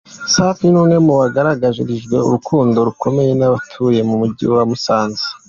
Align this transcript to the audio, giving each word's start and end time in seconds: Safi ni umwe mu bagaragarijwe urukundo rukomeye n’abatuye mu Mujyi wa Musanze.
Safi 0.33 0.63
ni 0.69 0.77
umwe 0.81 0.97
mu 1.05 1.13
bagaragarijwe 1.21 2.17
urukundo 2.27 2.77
rukomeye 2.87 3.31
n’abatuye 3.35 3.99
mu 4.09 4.15
Mujyi 4.21 4.45
wa 4.53 4.63
Musanze. 4.69 5.25